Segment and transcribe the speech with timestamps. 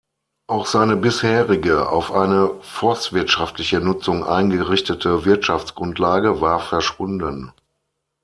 [0.47, 7.51] Auch seine bisherige auf eine forstwirtschaftliche Nutzung eingerichtete Wirtschaftsgrundlage war verschwunden.